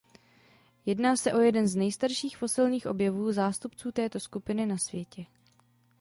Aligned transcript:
Jedná 0.85 1.15
se 1.15 1.33
o 1.33 1.39
jeden 1.39 1.67
z 1.67 1.75
nejstarších 1.75 2.37
fosilních 2.37 2.87
objevů 2.87 3.31
zástupců 3.31 3.91
této 3.91 4.19
skupiny 4.19 4.65
na 4.65 4.77
světě. 4.77 5.25